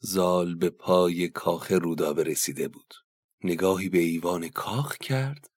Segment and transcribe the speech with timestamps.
[0.00, 2.94] زال به پای کاخ رودابه رسیده بود.
[3.44, 5.50] نگاهی به ایوان کاخ کرد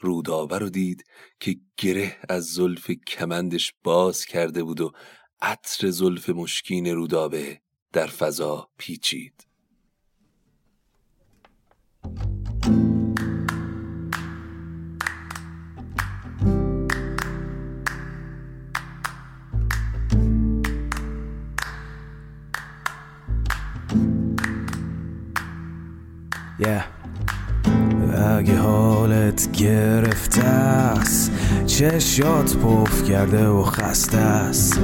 [0.00, 1.04] رودابه رو دید
[1.40, 4.92] که گره از زلف کمندش باز کرده بود و
[5.42, 7.60] عطر زلف مشکین رودابه
[7.92, 9.46] در فضا پیچید
[26.60, 26.82] Yeah.
[28.38, 31.32] اگه حالت گرفته است
[31.66, 34.80] چشات پف کرده و خسته است.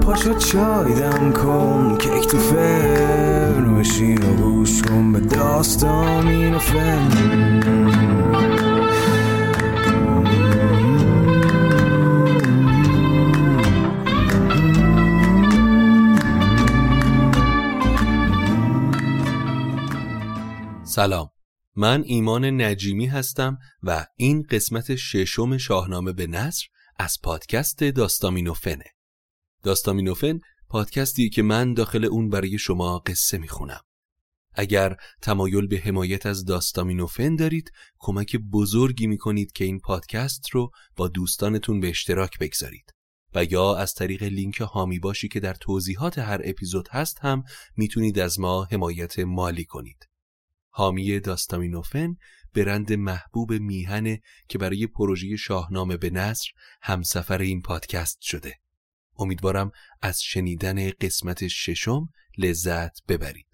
[0.00, 7.81] پاشو چای دم کن کیک تو فرن بشین و گوش کن به داستان و فن.
[20.94, 21.30] سلام.
[21.76, 26.66] من ایمان نجیمی هستم و این قسمت ششم شاهنامه به نصر
[26.98, 28.84] از پادکست داستامینوفنه.
[29.62, 33.80] داستامینوفن پادکستی که من داخل اون برای شما قصه می‌خونم.
[34.54, 41.08] اگر تمایل به حمایت از داستامینوفن دارید کمک بزرگی می‌کنید که این پادکست رو با
[41.08, 42.90] دوستانتون به اشتراک بگذارید.
[43.34, 47.42] و یا از طریق لینک هامی باشی که در توضیحات هر اپیزود هست هم
[47.76, 50.11] می‌تونید از ما حمایت مالی کنید.
[50.74, 52.16] حامی داستامینوفن
[52.54, 56.48] برند محبوب میهنه که برای پروژه شاهنامه به نصر
[56.82, 58.54] همسفر این پادکست شده.
[59.18, 59.70] امیدوارم
[60.02, 63.46] از شنیدن قسمت ششم لذت ببرید.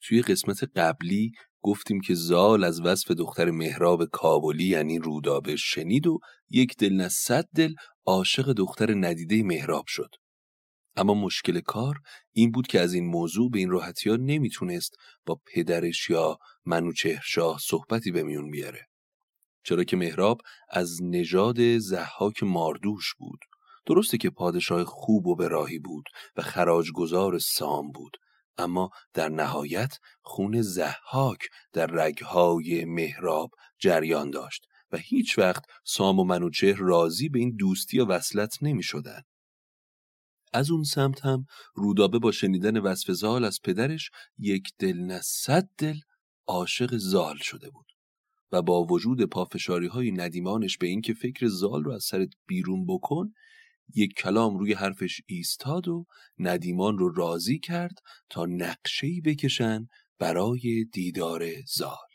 [0.00, 1.32] توی قسمت قبلی
[1.62, 6.18] گفتیم که زال از وصف دختر مهراب کابلی یعنی رودابه شنید و
[6.50, 7.74] یک دل نه صد دل
[8.06, 10.10] عاشق دختر ندیده مهراب شد.
[10.98, 12.00] اما مشکل کار
[12.32, 17.58] این بود که از این موضوع به این راحتی ها نمی‌تونست با پدرش یا منوچهرشاه
[17.60, 18.86] صحبتی به میون بیاره.
[19.64, 23.38] چرا که مهراب از نژاد زحاک ماردوش بود.
[23.86, 25.48] درسته که پادشاه خوب و به
[25.84, 26.04] بود
[26.36, 28.16] و خراجگزار سام بود.
[28.58, 31.38] اما در نهایت خون زحاک
[31.72, 37.96] در رگهای مهراب جریان داشت و هیچ وقت سام و منوچهر راضی به این دوستی
[37.96, 39.22] یا وصلت نمی شدن.
[40.52, 45.68] از اون سمت هم رودابه با شنیدن وصف زال از پدرش یک دل نه صد
[45.78, 45.96] دل
[46.46, 47.86] عاشق زال شده بود
[48.52, 53.32] و با وجود پافشاری های ندیمانش به اینکه فکر زال رو از سرت بیرون بکن
[53.94, 56.06] یک کلام روی حرفش ایستاد و
[56.38, 57.98] ندیمان رو راضی کرد
[58.30, 59.88] تا نقشهی بکشن
[60.18, 62.08] برای دیدار زال.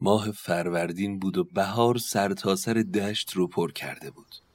[0.00, 4.45] ماه فروردین بود و بهار سرتاسر سر دشت رو پر کرده بود.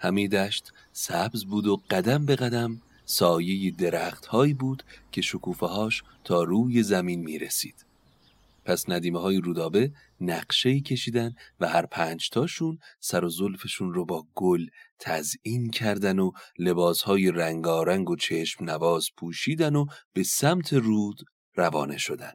[0.00, 4.82] همه دشت سبز بود و قدم به قدم سایه درخت هایی بود
[5.12, 7.88] که شکوفه هاش تا روی زمین می رسید.
[8.64, 14.26] پس ندیمه های رودابه نقشه کشیدن و هر پنج تاشون سر و زلفشون رو با
[14.34, 14.66] گل
[14.98, 21.20] تزئین کردن و لباس های رنگارنگ و چشم نواز پوشیدن و به سمت رود
[21.54, 22.32] روانه شدن.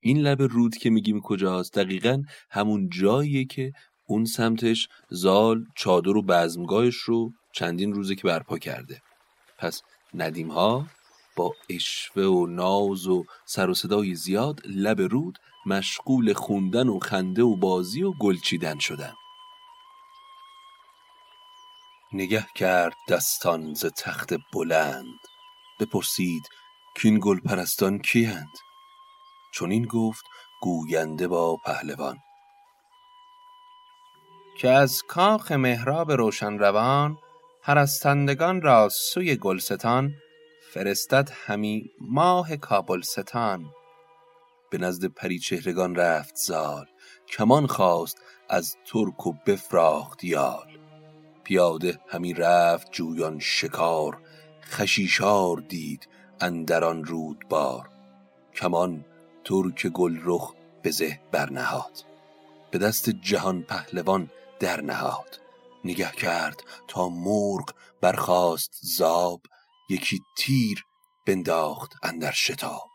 [0.00, 3.72] این لب رود که میگیم کجاست دقیقا همون جاییه که
[4.06, 9.02] اون سمتش زال چادر و بزمگاهش رو چندین روزه که برپا کرده.
[9.58, 9.82] پس
[10.14, 10.86] ندیم ها
[11.36, 17.42] با اشوه و ناز و سر و صدای زیاد لب رود مشغول خوندن و خنده
[17.42, 19.14] و بازی و گلچیدن شدن.
[22.12, 25.18] نگه کرد دستان ز تخت بلند.
[25.80, 26.42] بپرسید
[26.96, 28.52] کین گل پرستان کیند
[29.54, 30.24] چون این گفت
[30.62, 32.18] گوینده با پهلوان.
[34.60, 37.18] که از کاخ مهراب روشن روان
[37.62, 40.14] هرستندگان را سوی گلستان
[40.72, 42.48] فرستد همی ماه
[43.02, 43.64] ستان
[44.70, 46.86] به نزد پری چهرگان رفت زال
[47.28, 48.16] کمان خواست
[48.48, 50.66] از ترک و بفراخت یال.
[51.44, 54.18] پیاده همی رفت جویان شکار
[54.64, 56.08] خشیشار دید
[56.40, 57.88] اندران رود بار
[58.54, 59.04] کمان
[59.44, 61.92] ترک گل رخ به زه برنهاد.
[62.70, 64.30] به دست جهان پهلوان
[64.60, 65.40] در نهاد.
[65.84, 69.42] نگه کرد تا مرغ برخاست زاب
[69.90, 70.84] یکی تیر
[71.26, 72.90] بنداخت اندر شتاب.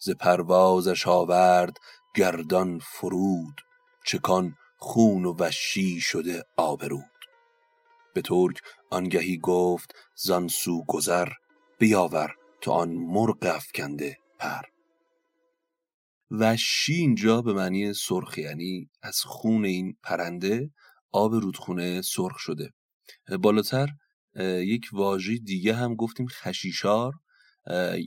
[0.00, 1.76] ز پروازش آورد
[2.14, 3.60] گردان فرود
[4.06, 7.04] چکان خون و وشی شده آبرود.
[8.14, 11.28] به ترک آنگهی گفت زانسو گذر
[11.78, 14.62] بیاور تو آن مرغ افکنده پر.
[16.30, 20.70] وشی اینجا به معنی سرخ یعنی از خون این پرنده
[21.16, 22.72] آب رودخونه سرخ شده.
[23.40, 23.88] بالاتر
[24.60, 27.12] یک واژه دیگه هم گفتیم خشیشار.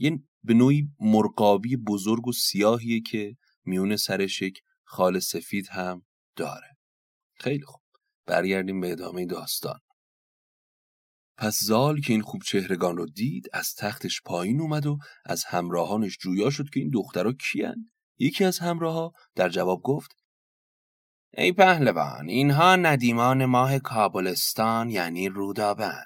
[0.02, 6.02] یه به نوعی مرغابی بزرگ و سیاهیه که میون سرش یک خال سفید هم
[6.36, 6.78] داره.
[7.40, 7.82] خیلی خوب.
[8.26, 9.80] برگردیم به ادامه داستان.
[11.38, 16.18] پس زال که این خوب چهرگان رو دید از تختش پایین اومد و از همراهانش
[16.18, 20.19] جویا شد که این دخترها کیان یکی از همراها در جواب گفت
[21.38, 26.04] ای پهلوان اینها ندیمان ماه کابلستان یعنی رودابن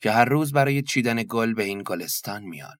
[0.00, 2.76] که هر روز برای چیدن گل به این گلستان میان.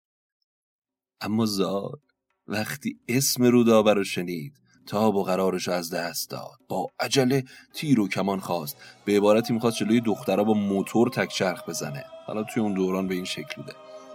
[1.21, 1.99] اما زال
[2.47, 4.53] وقتی اسم رودابه رو شنید
[4.87, 6.59] تاب و قرارش از دست داد.
[6.69, 7.45] با عجله
[7.75, 8.77] تیر و کمان خواست.
[9.05, 12.05] به عبارتی می‌خواست جلوی دخترها با موتور تکچرخ بزنه.
[12.27, 13.73] حالا توی اون دوران به این شکل بوده.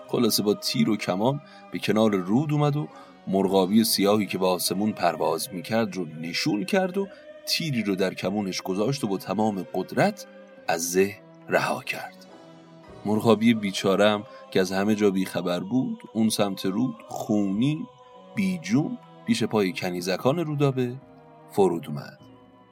[0.08, 1.42] خلاصه با تیر و کمان
[1.72, 2.88] به کنار رود اومد و
[3.28, 7.08] مرغابی سیاهی که به آسمون پرواز می‌کرد رو نشون کرد و
[7.48, 10.26] تیری رو در کمونش گذاشت و با تمام قدرت
[10.68, 12.26] از زه رها کرد.
[13.06, 17.88] مرغابی بیچارم که از همه جا بیخبر بود اون سمت رود خونی
[18.36, 20.96] بیجون پیش پای کنیزکان رودابه
[21.52, 22.20] فرود اومد.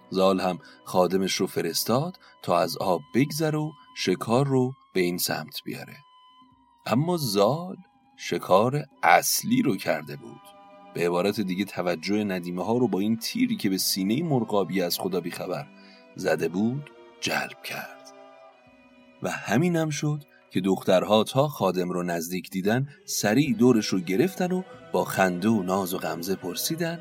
[0.10, 5.63] زال هم خادمش رو فرستاد تا از آب بگذر و شکار رو به این سمت
[5.66, 5.98] بیاره.
[6.86, 7.75] اما زال
[8.18, 10.55] شکار اصلی رو کرده بود.
[10.95, 15.00] به عبارت دیگه توجه ندیمه ها رو با این تیری که به سینه مرغابی از
[15.00, 15.68] خدا بیخبر
[16.15, 18.13] زده بود جلب کرد
[19.24, 24.63] و همینم شد که دخترها تا خادم رو نزدیک دیدن سریع دورش رو گرفتن و
[24.92, 27.00] با خنده و ناز و غمزه پرسیدن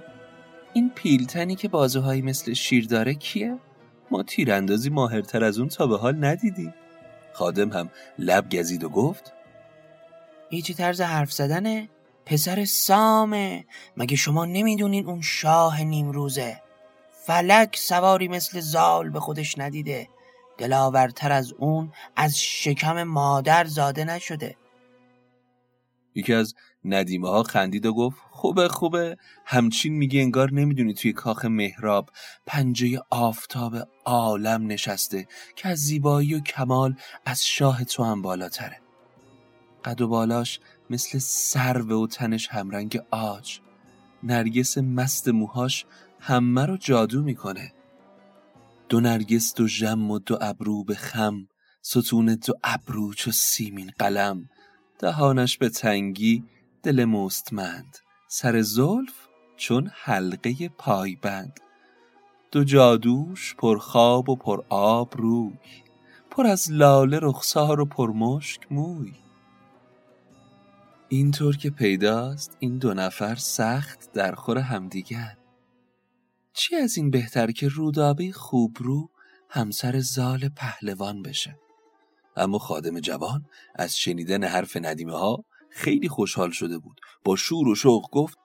[0.73, 3.59] این پیلتنی که بازوهایی مثل شیر داره کیه؟
[4.11, 6.75] ما تیراندازی ماهرتر از اون تا به حال ندیدیم
[7.33, 9.33] خادم هم لب گزید و گفت
[10.65, 11.89] چی طرز حرف زدنه؟
[12.27, 13.65] پسر سامه.
[13.97, 16.63] مگه شما نمی‌دونین اون شاه نیمروزه؟
[17.27, 20.09] فلک سواری مثل زال به خودش ندیده.
[20.59, 24.57] دلاورتر از اون از شکم مادر زاده نشده.
[26.15, 26.55] یکی از
[26.85, 29.17] ندیمه ها خندید و گفت خوبه خوبه.
[29.47, 32.11] همچین میگی انگار نمی‌دونی توی کاخ مهراب
[32.47, 33.75] پنجه آفتاب
[34.05, 35.27] عالم نشسته
[35.57, 38.81] که از زیبایی و کمال از شاه تو هم بالاتره.
[39.85, 40.61] قد و بالاش
[40.91, 43.61] مثل سرو و تنش همرنگ آج.
[44.23, 45.87] نرگس مست موهاش
[46.21, 47.73] همه رو جادو می‌کنه.
[48.89, 51.49] دو نرگس دو ژم و دو ابرو به خم.
[51.83, 54.49] ستون دو ابرو چو سیمین قلم.
[54.99, 56.45] دهانش به تنگی
[56.83, 57.99] دل مستمند.
[58.29, 61.61] سر زلف چون حلقه پایبند.
[62.53, 65.59] دو جادوش پر خواب و پر آب روی.
[66.31, 69.24] پر از لاله رخسار و پر مشک موی.
[71.09, 75.37] اینطور که پیداست این دو نفر سخت در خور همدیگر
[76.53, 79.11] چی از این بهتر که رودابه خوبرو
[79.49, 81.59] همسر زال پهلوان بشه؟
[82.37, 87.01] اما خادم جوان از شنیدن حرف ندیمه ها خیلی خوشحال شده بود.
[87.25, 88.39] با شور و شوق گفت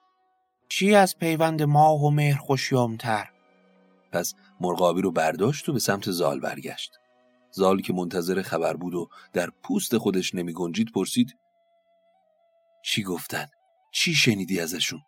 [0.68, 3.30] چی از پیوند ماه و مهر خوشیامتر؟
[4.12, 6.92] پس مرغابی رو برداشت و به سمت زال برگشت.
[7.50, 11.36] زال که منتظر خبر بود و در پوست خودش نمی گنجید پرسید
[12.82, 13.46] چی گفتن؟
[13.92, 15.00] چی شنیدی ازشون؟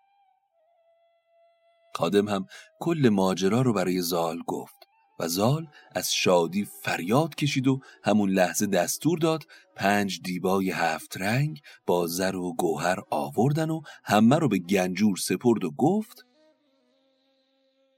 [1.95, 2.47] خادم هم
[2.81, 4.77] کل ماجرا رو برای زال گفت
[5.21, 9.45] و زال از شادی فریاد کشید و همون لحظه دستور داد
[9.77, 15.65] پنج دیبای هفت رنگ با زر و گوهر آوردن و همه رو به گنجور سپرد
[15.65, 16.27] و گفت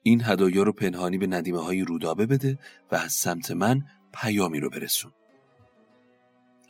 [0.03, 2.59] این هدایا رو پنهانی به ندیمه های رودابه بده
[2.93, 3.83] و از سمت من
[4.15, 5.13] پیامی رو برسون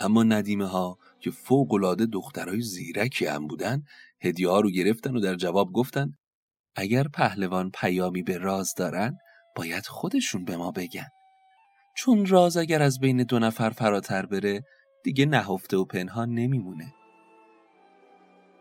[0.00, 3.82] اما ندیمه ها که فوق العاده دخترای زیرکی هم بودن
[4.20, 6.12] هدیه ها رو گرفتن و در جواب گفتن
[6.76, 9.18] اگر پهلوان پیامی به راز دارن
[9.56, 11.08] باید خودشون به ما بگن.
[11.96, 14.62] چون راز اگر از بین دو نفر فراتر بره
[15.04, 16.94] دیگه نهفته و پنهان نمیمونه.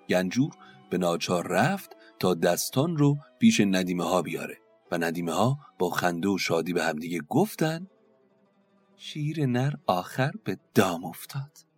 [0.10, 0.51] گنجور
[0.89, 4.58] به ناچار رفت تا دستان رو پیش ندیمه ها بیاره
[4.91, 7.88] و ندیمه ها با خنده و شادی به همدیگه گفتن
[8.98, 11.72] شیر نر آخر به دام افتاد.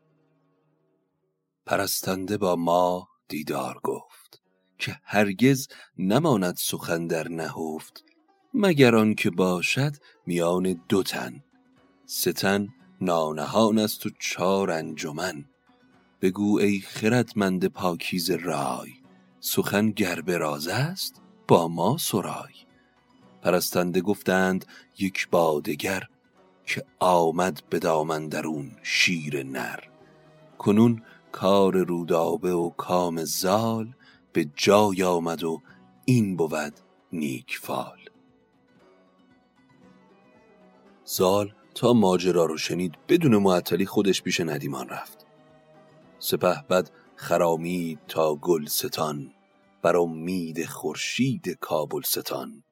[1.65, 4.41] پرستنده با ما دیدار گفت
[4.77, 5.67] که هرگز
[5.98, 8.03] نماند سخن در نهفت
[8.53, 9.95] مگر آن که باشد
[10.25, 11.43] میان دو تن.
[12.05, 12.67] سه تن
[13.01, 15.45] نانهان است و چار انجمن.
[16.22, 18.91] بگو ای خردمند پاکیز رای
[19.39, 22.53] سخن گر راز است با ما سرای.
[23.41, 24.65] پرستنده گفتند
[25.00, 26.03] یک بادگر
[26.65, 29.79] که آمد به دامن درون شیر نر.
[30.57, 31.01] کنون
[31.36, 33.96] کار رودابه و کام زال
[34.34, 35.62] به جای آمد و
[36.06, 36.80] این بود
[37.12, 38.00] نیک فال.
[41.06, 45.25] زال تا ماجرا رو شنید بدون معطلی خودش پیش ندیمان رفت.
[46.20, 49.34] سپه بد خرامید تا گلستان
[49.82, 52.63] بر امید خورشید کابلستان.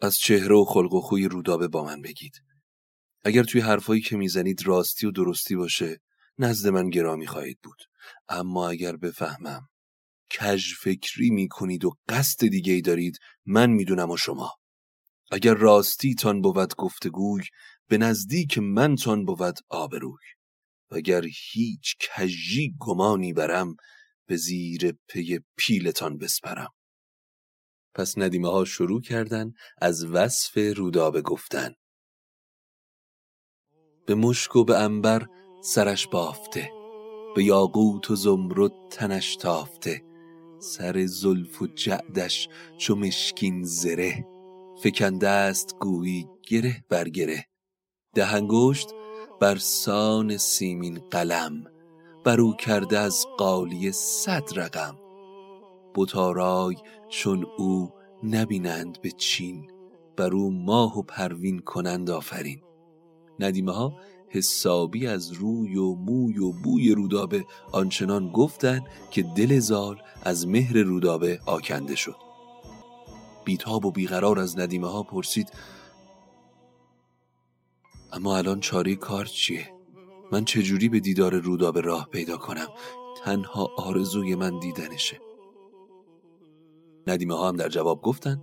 [0.00, 2.42] از چهره و خلق و خوی رودابه با من بگید.
[3.24, 6.00] اگر توی حرفایی که می‌زنید راستی و درستی باشه
[6.38, 7.78] نزد من گرامی خواهید بود.
[8.28, 9.68] اما اگر بفهمم
[10.40, 14.52] کج فکری می‌کنید و قصد دیگه ای دارید من می‌دونم و شما.
[15.30, 17.42] اگر راستی تان بود گفتگوی
[17.88, 20.24] به نزدیک من تان بود آبروی.
[20.90, 23.76] اگر هیچ کجی گمانی برم
[24.26, 26.70] به زیر پی پیلتان بسپرم.
[27.94, 31.74] پس ندیمه ها شروع کردن از وصف رودابه گفتن.
[34.06, 35.26] به مشک و به انبر
[35.66, 36.72] سرش بافته.
[37.34, 40.02] به یاقوت و زمرد تنش تافته.
[40.58, 44.26] سر زلف و جعدش چو مشکین زره.
[44.82, 47.46] فکنده است گویی گره بر گره.
[48.14, 48.88] دهنگشت
[49.40, 51.64] بر سان سیمین قلم.
[52.24, 54.96] برو کرده از قالی صد رقم.
[55.94, 56.76] بتارای
[57.08, 57.92] چون او
[58.22, 59.70] نبینند به چین.
[60.16, 62.60] برو ماه و پروین کنند آفرین.
[63.40, 63.92] ندیمه ها
[64.34, 70.76] حسابی از روی و موی و بوی رودابه آنچنان گفتند که دل زال از مهر
[70.76, 72.16] رودابه آکنده شد
[73.44, 75.52] بیتاب و بیقرار از ندیمه ها پرسید
[78.12, 79.70] اما الان چاره کار چیه؟
[80.32, 82.68] من چجوری به دیدار رودابه راه پیدا کنم؟
[83.24, 85.20] تنها آرزوی من دیدنشه
[87.06, 88.42] ندیمه ها هم در جواب گفتن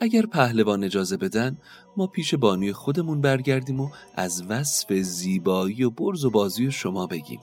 [0.00, 1.58] اگر پهلوان اجازه بدن
[1.96, 7.40] ما پیش بانوی خودمون برگردیم و از وصف زیبایی و برز و بازی شما بگیم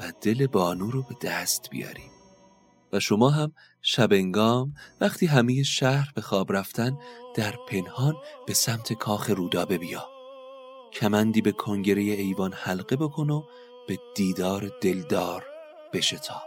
[0.00, 2.10] و دل بانو رو به دست بیاریم.
[2.92, 6.98] و شما هم شبنگام وقتی همه شهر به خواب رفتن
[7.34, 8.14] در پنهان
[8.46, 10.08] به سمت کاخ رودابه بیا.
[10.92, 13.42] کمندی به کنگره ایوان حلقه بکن و
[13.88, 15.44] به دیدار دلدار
[15.92, 16.42] بشتاب.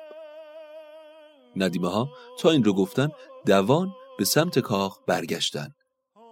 [1.55, 3.09] ندیمه ها تا این رو گفتن
[3.45, 5.73] دوان به سمت کاخ برگشتن.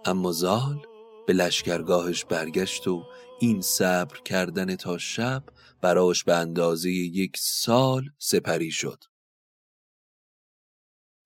[0.04, 0.86] اما زال
[1.26, 3.04] به لشکرگاهش برگشت و
[3.40, 5.44] این صبر کردن تا شب
[5.80, 9.04] براش به اندازه یک سال سپری شد.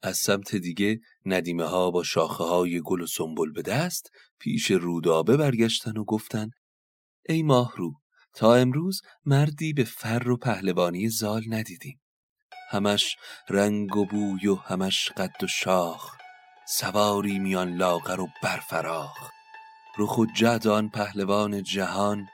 [0.02, 5.37] از سمت دیگه ندیمه ها با شاخه های گل و سنبل به دست پیش رودابه
[5.37, 6.50] برگشتن و گفتن
[7.28, 7.92] ای ماهرو
[8.35, 12.00] تا امروز مردی به فر و پهلوانی زال ندیدیم.
[12.71, 13.16] همش
[13.49, 16.22] رنگ و بوی و همش قد و شاخ
[16.66, 19.31] سواری میان لاغر و برفراخ
[19.99, 22.28] رخ و جد آن پهلوان جهان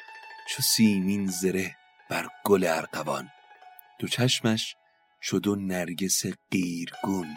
[0.49, 1.76] چو سیمین زره
[2.11, 3.30] بر گل ارقوان
[3.99, 4.76] دو چشمش
[5.23, 7.37] شد و نرگس قیرگون.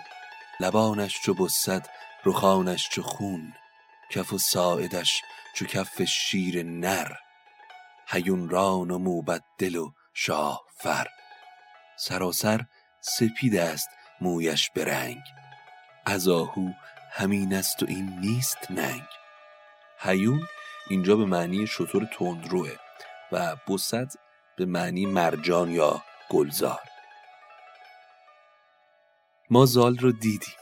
[0.60, 1.88] لبانش چو بسد
[2.25, 3.53] رخانش چو خون.
[4.12, 5.21] کف و ساعدش
[5.55, 7.12] چو کف شیر نر.
[8.07, 11.07] هیون ران و موبد دل و شاه فر
[11.98, 12.65] سراسر
[13.01, 13.89] سپید است
[14.21, 15.24] مویش برنگ
[16.05, 16.70] از آهو
[17.12, 19.03] همین است و این نیست ننگ.
[20.00, 20.48] هیون
[20.89, 22.75] اینجا به معنی شطور تندروه
[23.31, 24.12] و بسد
[24.58, 26.79] به معنی مرجان یا گلزار.
[29.50, 30.55] ما زال رو دیدیم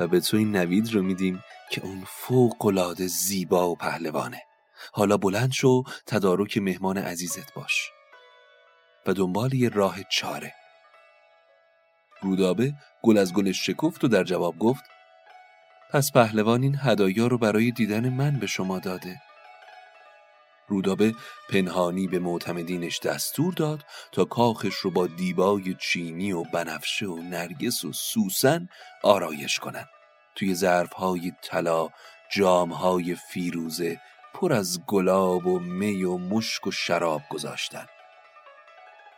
[0.00, 4.42] و به تو این نوید رو میدیم که اون فوق العاده زیبا و پهلوانه.
[4.92, 7.90] حالا بلند شو تدارک مهمان عزیزت باش.
[9.06, 10.54] و دنبال یه راه چاره.
[12.22, 14.84] رودابه گل از گلش شکفت و در جواب گفت
[15.90, 19.20] پس پهلوان این هدایا رو برای دیدن من به شما داده.
[20.68, 21.14] رودابه
[21.50, 27.84] پنهانی به معتمدینش دستور داد تا کاخش رو با دیبای چینی و بنفشه و نرگس
[27.84, 28.68] و سوسن
[29.02, 29.84] آرایش کنن
[30.34, 31.88] توی ظرفهای طلا
[32.30, 34.00] جامهای فیروزه
[34.34, 37.86] پر از گلاب و می و مشک و شراب گذاشتن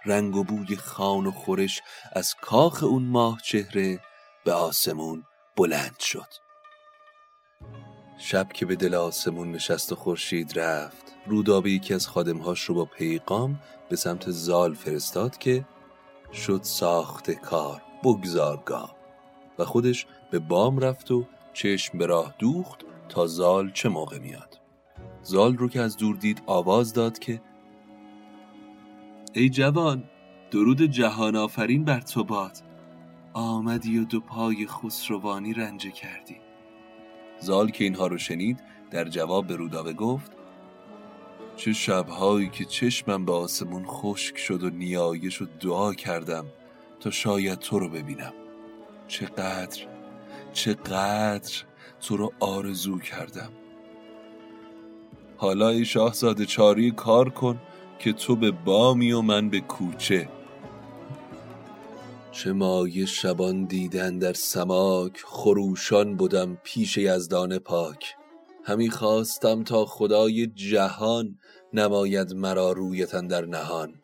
[0.06, 1.82] رنگ و بوی خان و خورش
[2.12, 4.00] از کاخ اون ماه چهره
[4.44, 5.24] به آسمون
[5.56, 6.28] بلند شد.
[8.18, 12.84] شب که به دل آسمون نشست و خورشید رفت رودابه یکی از خادمهاش رو با
[12.84, 15.64] پیغام به سمت زال فرستاد که
[16.32, 18.96] شد ساخت کار بگذارگاه
[19.58, 24.60] و خودش به بام رفت و چشم به راه دوخت تا زال چه موقع میاد.
[25.22, 27.40] زال رو که از دور دید آواز داد که
[29.36, 30.04] ای جوان
[30.50, 32.58] درود جهان آفرین بر تو باد.
[33.32, 36.36] آمدی و دو پای خسروانی رنجه کردی.
[37.40, 38.60] زال که اینها رو شنید
[38.90, 40.32] در جواب به رودابه گفت
[41.56, 46.44] چه شبهایی که چشمم به آسمون خشک شد و نیایش و دعا کردم
[47.00, 48.32] تا شاید تو رو ببینم.
[49.08, 49.86] چقدر
[50.52, 51.52] چقدر
[52.00, 53.50] تو رو آرزو کردم.
[55.36, 57.60] حالا ای شاهزاده چاری کار کن
[57.98, 60.28] که تو به بامی و من به کوچه.
[62.32, 68.14] چه مایه شبان دیدن در سماک خروشان بودم پیش یزدان پاک.
[68.64, 71.38] همی خواستم تا خدای جهان
[71.72, 73.94] نماید مرا رویتن در نهان.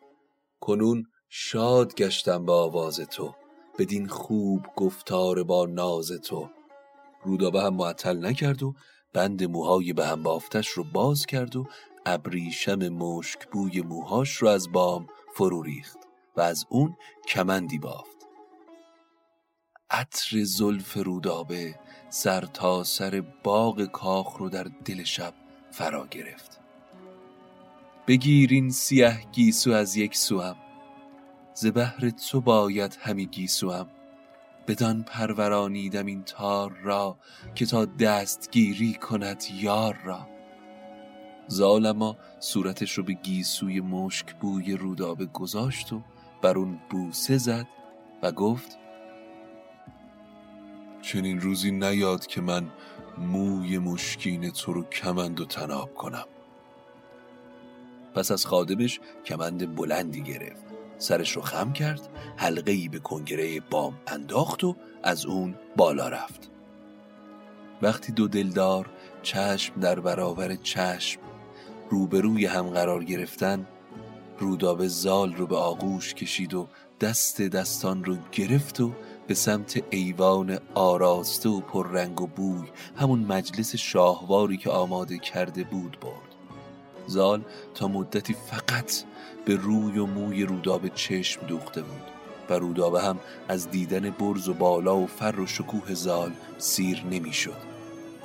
[0.59, 3.35] کنون شاد گشتم با آواز تو
[3.79, 6.49] بدین خوب گفتار با ناز تو.
[7.23, 8.73] رودابه هم معطل نکرد و
[9.13, 11.67] بند موهای به هم بافتش رو باز کرد و
[12.05, 15.97] ابریشم مشک بوی موهاش رو از بام فرو ریخت
[16.35, 16.95] و از اون
[17.27, 18.27] کمندی بافت.
[19.89, 21.79] عطر زلف رودابه
[22.09, 25.33] سر تا سر باغ کاخ رو در دل شب
[25.71, 26.59] فرا گرفت.
[28.07, 30.55] بگیرین سیه گیسو از یک سوم
[31.53, 33.87] ز بهر تو باید همی گیسوم
[34.67, 37.17] بدان پرورانیدم این تار را
[37.55, 40.30] که تا دستگیری کند یار را.
[41.47, 46.01] زالما صورتش رو به گیسوی مشک بوی رودابه گذاشت و
[46.41, 47.67] بر اون بوسه زد
[48.21, 48.77] و گفت
[51.01, 52.67] چنین روزی نیاد که من
[53.17, 56.25] موی مشکین تو رو کمند و تناب کنم.
[58.15, 60.65] پس از خادمش کمند بلندی گرفت
[60.97, 66.51] سرش رو خم کرد حلقه ای به کنگره بام انداخت و از اون بالا رفت.
[67.81, 68.89] وقتی دو دلدار
[69.23, 71.21] چشم در برابر چشم
[71.91, 73.67] روبروی هم قرار گرفتن
[74.39, 76.67] رودابه زال رو به آغوش کشید و
[77.01, 78.91] دست دستان رو گرفت و
[79.27, 85.97] به سمت ایوان آراسته و پررنگ و بوی همون مجلس شاهواری که آماده کرده بود
[86.01, 86.35] برد
[87.07, 87.41] زال
[87.75, 89.03] تا مدتی فقط
[89.45, 92.03] به روی و موی رودابه چشم دوخته بود
[92.49, 97.71] و رودابه هم از دیدن برز و بالا و فر و شکوه زال سیر نمی‌شد.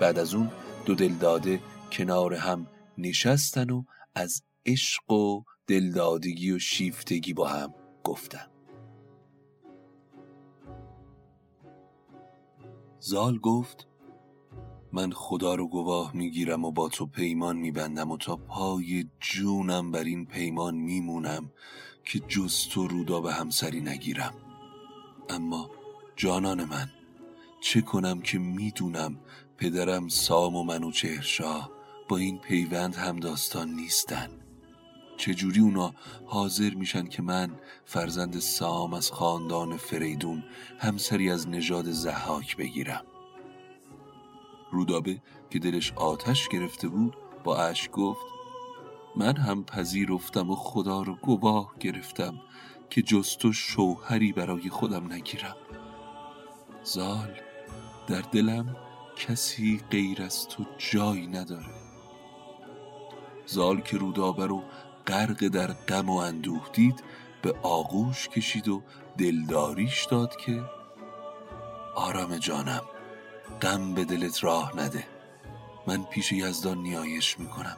[0.01, 0.51] بعد از اون
[0.85, 1.61] دو دلداده
[1.93, 2.67] کنار هم
[2.99, 8.47] نشستن و از عشق و دلدادگی و شیفتگی با هم گفتن.
[13.01, 13.87] زال گفت
[14.93, 20.05] من خدا رو گواه می‌گیرم و با تو پیمان میبندم و تا پای جونم بر
[20.05, 21.53] این پیمان میمونم
[22.05, 24.35] که جز تو رودا به همسری نگیرم.
[25.29, 25.71] اما
[26.17, 26.91] جانان من
[27.61, 29.21] چه کنم که می‌دونم
[29.57, 31.76] پدرم سام و منو چهرشاه
[32.09, 34.29] با این پیوند هم داستان نیستن.
[35.17, 35.95] چجوری اونا
[36.27, 37.51] حاضر میشن که من
[37.85, 40.45] فرزند سام از خاندان فریدون
[40.79, 43.05] همسری از نژاد زحاک بگیرم؟
[44.73, 48.27] رودابه که دلش آتش گرفته بود با اشک گفت
[49.17, 52.41] من هم پذیرفتم و خدا رو گواه گرفتم
[52.91, 55.57] که جز تو شوهری برای خودم نگیرم.
[56.83, 57.41] زال
[58.07, 58.77] در دلم
[59.17, 61.86] کسی غیر از تو جایی نداره.
[63.47, 64.63] زال که رودابه رو
[65.07, 67.05] غرق در غم و اندوه دید
[67.43, 68.83] به آغوش کشید و
[69.19, 70.65] دلداریش داد که
[71.95, 72.83] آرام جانم
[73.63, 75.07] غم به دلت راه نده.
[75.87, 77.77] من پیش یزدان نیایش می‌کنم.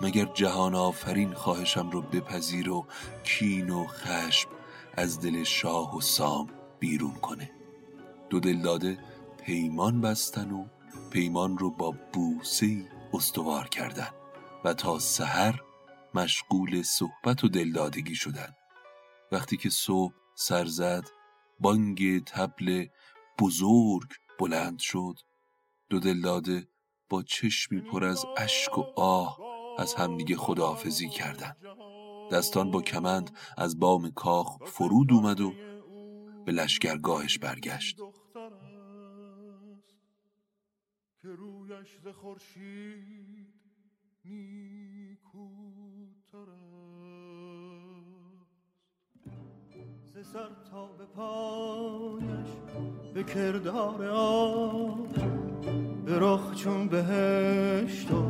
[0.00, 2.86] مگر جهان آفرین خواهشم رو بپذیر و
[3.24, 4.48] کین و خشم
[4.94, 7.50] از دل شاه و سام بیرون کنه؟
[8.30, 8.98] دو دلداده
[9.46, 10.64] پیمان بستن و
[11.10, 14.08] پیمان رو با بوسی استوار کردن.
[14.64, 15.60] و تا سحر
[16.14, 18.54] مشغول صحبت و دلدادگی شدن
[19.32, 21.04] وقتی که صبح سر زد
[21.60, 22.86] بانگ تبل
[23.38, 25.14] بزرگ بلند شد.
[25.90, 26.68] دو دلداده
[27.08, 29.38] با چشمی پر از اشک و آه
[29.78, 31.56] از همدیگه خداحافظی کردند.
[32.32, 35.52] دستان با کمند از بام کاخ فرود اومد و
[36.46, 38.00] به لشکرگاهش برگشت.
[42.02, 43.59] که خورشید
[50.32, 52.48] سر تا به پایش
[53.14, 55.08] به کردار آب
[56.04, 58.22] به رخ چون بهشت و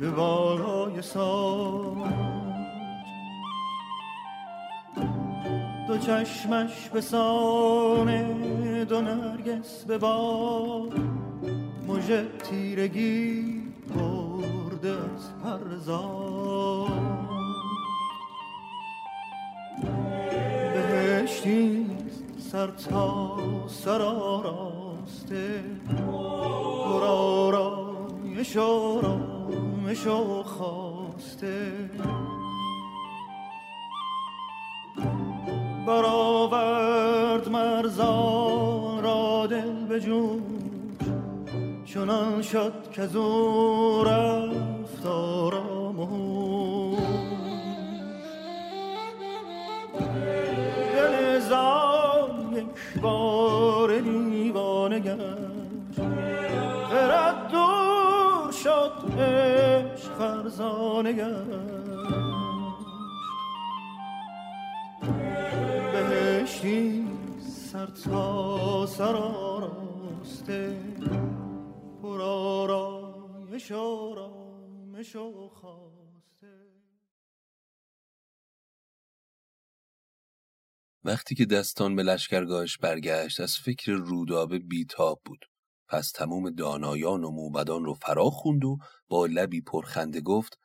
[0.00, 2.12] به بالای ساج.
[5.88, 10.98] دو چشمش به سانه دو نرگس به باد
[11.88, 13.62] مژه تیرگی
[14.86, 16.90] از پرزاد
[20.74, 21.86] بهشتی
[22.38, 23.36] سر تا
[23.68, 31.90] سر آراسته پر آرایش آرامش و خواسته
[35.86, 40.42] برآورد مرزان را دل به جوش
[41.84, 43.06] چنان شد که
[45.02, 45.96] زور رفت آرام
[50.94, 56.00] دل زان یک بار دیوانه گشت.
[56.90, 61.92] خرد دور شد عشق فرزانه گشت.
[65.92, 67.08] بهشتی
[67.40, 70.76] سر تا سر آراسته
[72.02, 74.41] پر آرایش آرامش
[75.02, 76.72] و خواسته.
[81.04, 85.44] وقتی که دستان به لشکرگاهش برگشت از فکر رودابه بیتاب بود.
[85.88, 90.58] پس تموم دانایان و موبدان رو فرا خوند و با لبی پرخنده گفت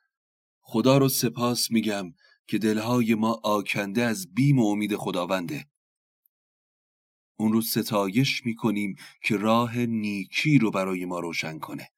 [0.60, 2.12] خدا رو سپاس میگم
[2.46, 5.66] که دلهای ما آکنده از بیم و امید خداونده.
[7.38, 11.88] اون رو ستایش می‌کنیم که راه نیکی رو برای ما روشن کنه.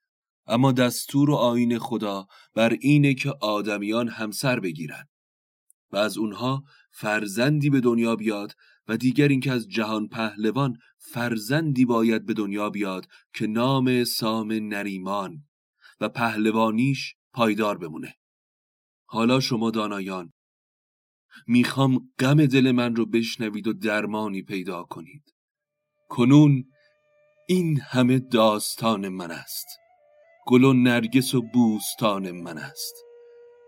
[0.50, 5.08] اما دستور و آین خدا بر اینه که آدمیان همسر بگیرن
[5.90, 8.54] و از اونها فرزندی به دنیا بیاد
[8.88, 15.44] و دیگر اینکه از جهان پهلوان فرزندی باید به دنیا بیاد که نام سام نریمان
[16.00, 18.14] و پهلوانیش پایدار بمونه.
[19.06, 20.32] حالا شما دانایان
[21.46, 25.34] می‌خوام غم دل من رو بشنوید و درمانی پیدا کنید.
[26.08, 26.64] کنون
[27.48, 29.79] این همه داستان من است.
[30.46, 32.94] گل و نرگس و بوستان من است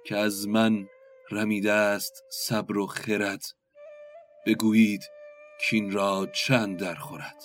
[0.04, 0.88] که از من
[1.30, 3.42] رمیده است صبر و خرد.
[4.46, 5.04] بگویید
[5.60, 7.42] کین را چند در خورد؟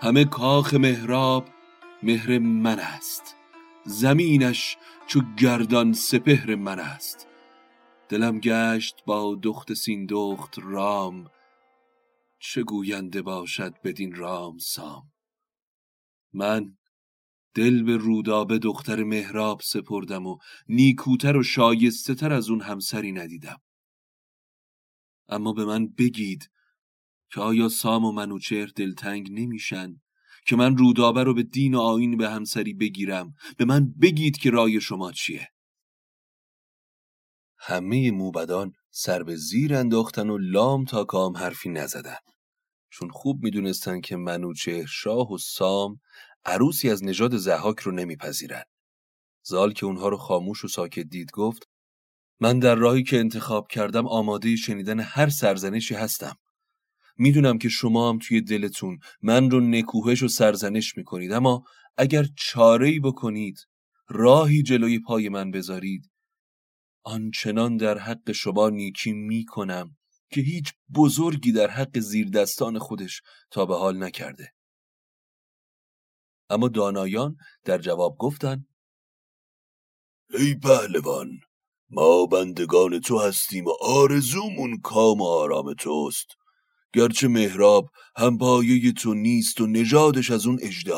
[0.00, 1.48] همه کاخ مهراب
[2.02, 3.36] مهر من است
[3.84, 4.76] زمینش
[5.06, 7.28] چو گردان سپهر من است.
[8.08, 11.30] دلم گشت با دخت سیندخت رام
[12.38, 15.12] چه گوینده باشد بدین رام سام؟
[16.32, 16.76] من
[17.56, 20.38] دل به رودابه دختر مهراب سپردم و
[20.68, 23.60] نیکوتر و شایسته تر از اون همسری ندیدم.
[25.28, 26.50] اما به من بگید
[27.30, 30.00] که آیا سام و منوچهر دلتنگ نمیشن؟
[30.46, 34.50] که من رودابه رو به دین و آین به همسری بگیرم؟ به من بگید که
[34.50, 35.48] رای شما چیه؟
[37.58, 42.16] همه موبدان سر به زیر انداختن و لام تا کام حرفی نزدن.
[42.90, 46.00] چون خوب می‌دونستن که منوچهر شاه و سام
[46.46, 48.62] عروسی از نژاد زحاک رو نمیپذیرن
[49.42, 51.68] زال که اونها رو خاموش و ساکت دید گفت
[52.40, 56.36] من در راهی که انتخاب کردم آماده شنیدن هر سرزنشی هستم.
[57.18, 61.64] می‌دونم که شما هم توی دلتون من رو نکوهش و سرزنش می‌کنید اما
[61.96, 63.66] اگر چاره‌ای بکنید
[64.08, 66.10] راهی جلوی پای من بذارید
[67.02, 69.96] آنچنان در حق شما نیکی می‌کنم
[70.30, 74.55] که هیچ بزرگی در حق زیر دستان خودش تا به حال نکرده.
[76.50, 78.68] اما دانایان در جواب گفتند
[80.30, 81.40] ای پهلوان
[81.90, 86.26] ما بندگان تو هستیم و آرزومون کام و آرام توست.
[86.92, 90.94] گرچه مهراب هم پایه تو نیست و نژادش از اون اجده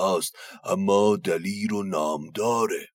[0.64, 2.88] اما دلیر و نام داره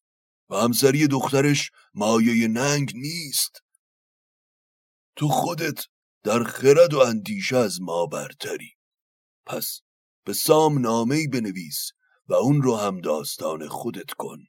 [0.49, 3.63] و همسری دخترش مایه ننگ نیست.
[5.15, 5.85] تو خودت
[6.23, 8.71] در خرد و اندیشه از ما برتری.
[9.45, 9.81] پس
[10.25, 11.91] به سام نامه‌ای بنویس
[12.27, 14.39] و اون رو هم داستان خودت کن.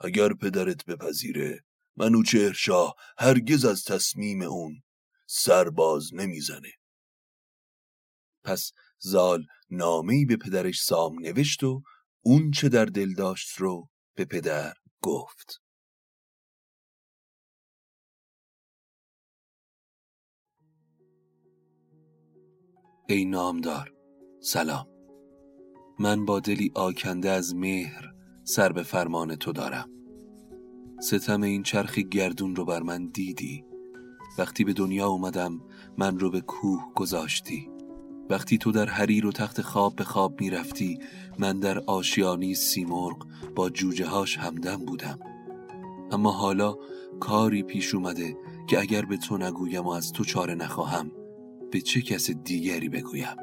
[0.00, 1.64] اگر پدرت بپذیره
[1.96, 4.82] منوچهر شاه هرگز از تصمیم اون
[5.26, 6.72] سرباز نمی‌زنه.
[8.44, 11.82] پس زال نامه‌ای به پدرش سام نوشت و
[12.20, 15.62] اون چه در دل داشت رو به پدر گفت.
[23.08, 23.94] ای نامدار
[24.40, 25.01] سلام.
[25.98, 28.12] من با دلی آکنده از مهر
[28.44, 29.88] سر به فرمان تو دارم.
[31.00, 33.64] ستم این چرخ گردون رو بر من دیدی.
[34.38, 35.60] وقتی به دنیا اومدم
[35.98, 37.68] من رو به کوه گذاشتی.
[38.30, 40.98] وقتی تو در حریر و تخت خواب به خواب می‌رفتی
[41.38, 45.18] من در آشیانی سیمرغ با جوجه هاش همدم بودم.
[46.10, 46.76] اما حالا
[47.20, 51.10] کاری پیش اومده که اگر به تو نگویم و از تو چاره نخواهم
[51.72, 53.36] به چه کس دیگری بگویم؟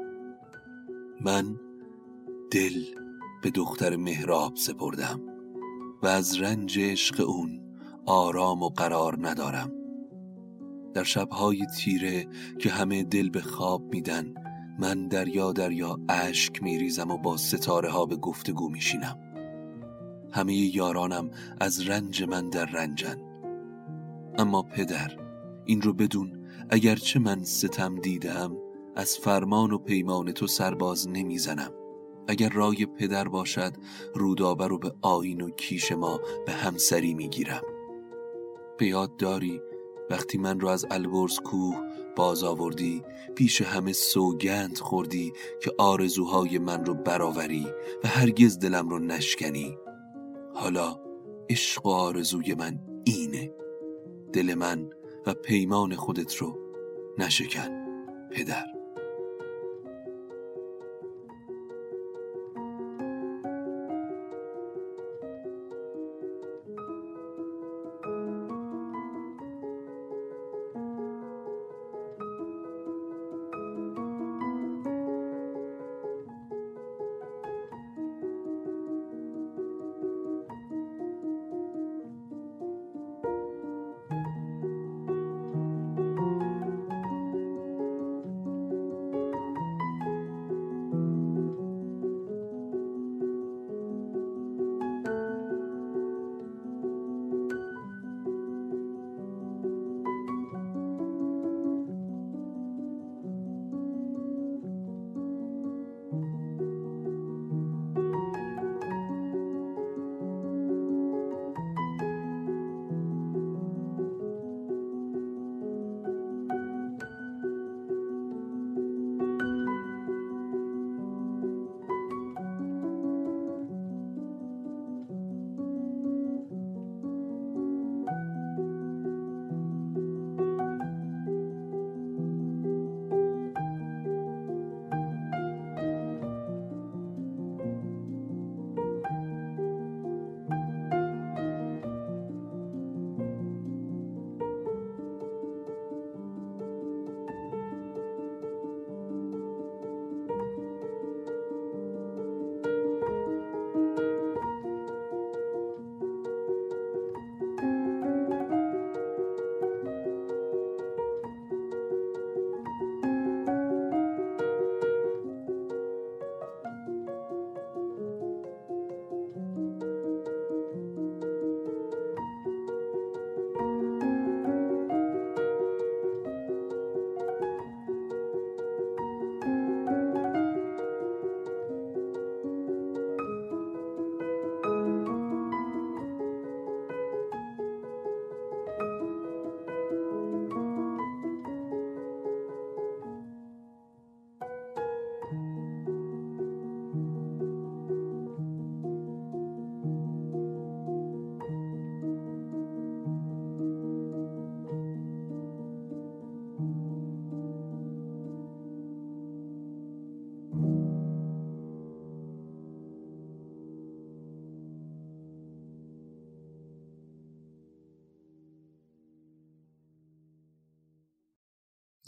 [1.20, 1.60] من
[2.50, 2.84] دل
[3.42, 5.20] به دختر مهراب سپردم
[6.02, 7.60] و از رنج عشق اون
[8.06, 9.72] آرام و قرار ندارم.
[10.94, 12.26] در شبهای تیره
[12.58, 14.34] که همه دل به خواب میدن
[14.78, 19.18] من دریا دریا اشک میریزم و با ستاره ها به گفتگو میشینم.
[20.32, 23.16] همه یارانم از رنج من در رنجن.
[24.38, 25.16] اما پدر
[25.64, 28.56] این رو بدون اگرچه من ستم دیدم
[28.96, 31.72] از فرمان و پیمان تو سرباز نمی‌زنم.
[32.30, 33.72] اگر رای پدر باشد
[34.14, 37.62] رودابه رو به آین و کیش ما به همسری می‌گیرم.
[38.78, 39.60] به یاد داری
[40.10, 41.76] وقتی من رو از البرز کوه
[42.16, 43.02] باز آوردی
[43.34, 47.66] پیش همه سوگند خوردی که آرزوهای من رو برآوری
[48.04, 49.78] و هرگز دلم رو نشکنی.
[50.54, 51.00] حالا
[51.50, 53.52] عشق و آرزوی من اینه.
[54.32, 54.90] دل من
[55.26, 56.58] و پیمان خودت رو
[57.18, 57.70] نشکن
[58.30, 58.79] پدر.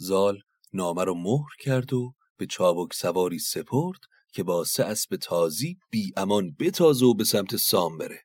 [0.03, 0.39] زال
[0.73, 3.99] نامه رو مهر کرد و به چابک سواری سپرد
[4.33, 8.23] که با سه اسب تازی بی امان بتازه و به سمت سام بره.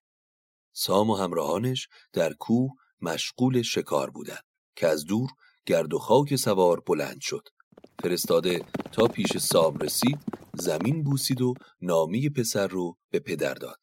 [0.72, 4.44] سام و همراهانش در کوه مشغول شکار بودند
[4.76, 5.30] که از دور
[5.66, 7.48] گرد و خاک سوار بلند شد.
[8.02, 10.18] فرستاده تا پیش سام رسید
[10.54, 13.78] زمین بوسید و نامی پسر رو به پدر داد.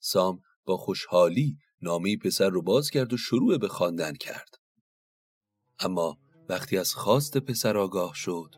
[0.00, 4.54] سام با خوشحالی نامی پسر رو باز کرد و شروع به خواندن کرد.
[5.78, 6.18] اما
[6.50, 8.54] وقتی از خواست پسر آگاه شد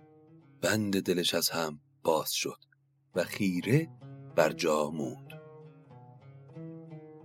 [0.61, 2.59] بند دلش از هم باز شد
[3.15, 3.89] و خیره
[4.37, 5.41] بر جا موند.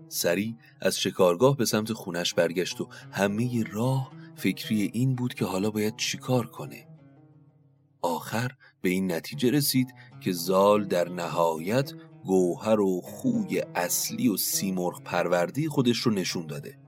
[0.08, 5.72] سری از شکارگاه به سمت خونش برگشت و همه راه فکری این بود که حالا
[5.72, 6.88] باید چیکار کنه.
[8.02, 8.52] آخر
[8.82, 11.94] به این نتیجه رسید که زال در نهایت
[12.26, 16.80] گوهر و خوی اصلی و سیمرغ پروردی خودش رو نشون داده.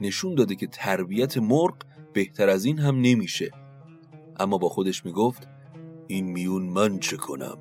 [0.00, 1.76] نشون داده که تربیت مرغ
[2.12, 3.50] بهتر از این هم نمیشه.
[4.36, 5.48] اما با خودش می‌گفت
[6.06, 7.58] این میون من چه کنم؟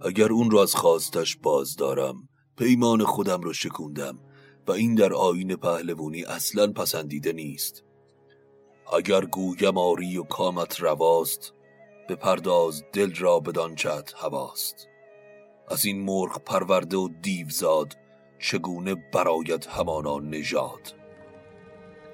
[0.00, 4.18] اگر اون رو از خواستش باز دارم پیمان خودم رو شکوندم
[4.66, 7.84] و این در آین پهلوانی اصلا پسندیده نیست.
[8.96, 11.54] اگر گویم آری و کامت رواست
[12.08, 14.88] به پرداز دل را بدانچت هواست.
[15.68, 17.96] از این مرغ پرورده و دیوزاد
[18.38, 20.94] چگونه برایت همانا نژاد؟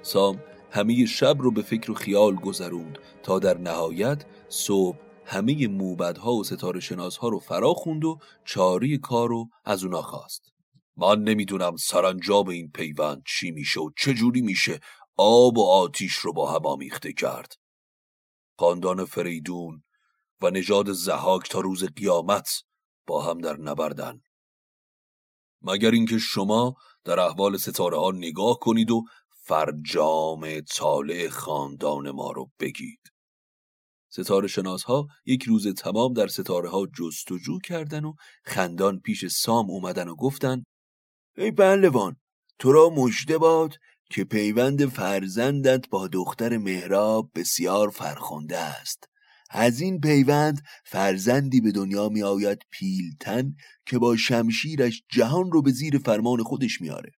[0.01, 0.39] سام
[0.71, 6.43] همه شب رو به فکر و خیال گذروند تا در نهایت صبح همه موبدها و
[6.43, 10.51] ستاره شناسها رو فرا خوند و چاری کار رو از اونا خواست.
[10.97, 14.79] من نمی‌دونم سرانجام این پیوند چی میشه و چجوری میشه.
[15.17, 17.53] آب و آتیش رو با هم آمیخته کرد.
[18.59, 19.83] خاندان فریدون
[20.41, 22.49] و نژاد زهاک تا روز قیامت
[23.07, 24.21] با هم در نبردن.
[25.61, 29.03] مگر اینکه شما در احوال ستاره ها نگاه کنید و
[29.47, 32.99] فرجام طالع خاندان ما رو بگید.
[34.11, 38.13] ستاره شناس ها یک روز تمام در ستاره ها جستجو کردن و
[38.45, 40.63] خندان پیش سام اومدن و گفتن
[41.37, 42.15] ای پهلوان
[42.59, 43.75] تو را مژده باد
[44.09, 49.03] که پیوند فرزندت با دختر مهراب بسیار فرخنده است.
[49.49, 53.55] از این پیوند فرزندی به دنیا می آید پیلتن
[53.85, 57.11] که با شمشیرش جهان رو به زیر فرمان خودش میاره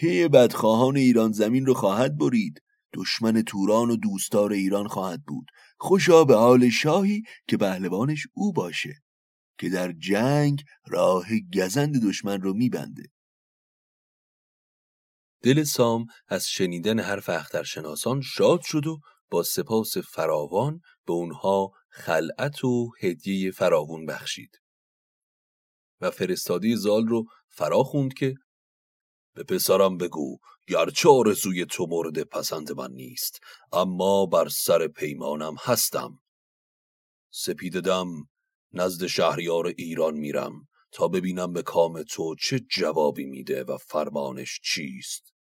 [0.00, 2.62] پی بدخواهان ایران زمین رو خواهد برید.
[2.94, 5.46] دشمن توران و دوستار ایران خواهد بود.
[5.78, 9.02] خوشا به حال شاهی که پهلوانش او باشه
[9.58, 13.02] که در جنگ راه گزند دشمن رو میبنده.
[15.42, 22.64] دل سام از شنیدن حرف اخترشناسان شاد شد و با سپاس فراوان به اونها خلعت
[22.64, 24.50] و هدیه فراوون بخشید.
[26.00, 28.34] و فرستادی زال رو فرا خوند که
[29.34, 33.40] به پسرم بگو گرچه آرزوی تو مورد پسند من نیست
[33.72, 36.20] اما بر سر پیمانم هستم
[37.30, 38.08] سپیددم
[38.72, 45.34] نزد شهریار ایران میرم تا ببینم به کام تو چه جوابی میده و فرمانش چیست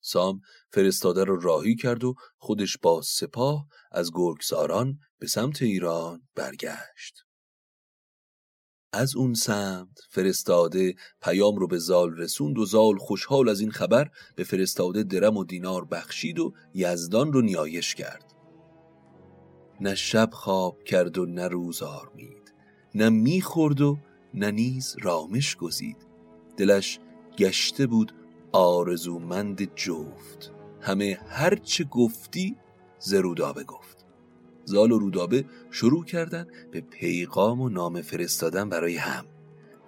[0.00, 0.40] سام
[0.72, 7.25] فرستاده رو راهی کرد و خودش با سپاه از گرگساران به سمت ایران برگشت.
[8.96, 14.10] از اون سمت فرستاده پیام رو به زال رسوند و زال خوشحال از این خبر
[14.36, 18.34] به فرستاده درم و دینار بخشید و یزدان رو نیایش کرد.
[19.80, 22.54] نه شب خواب کرد و نه روز آرمید.
[22.94, 23.98] نه می‌خورد و
[24.34, 26.06] نه نیز رامش گزید.
[26.56, 26.98] دلش
[27.38, 28.12] گشته بود
[28.52, 30.52] آرزومند جفت.
[30.80, 32.56] همه هرچه گفتی
[32.98, 33.85] ز رودابه گفت.
[34.66, 39.24] زال و رودابه شروع کردن به پیغام و نام فرستادن برای هم.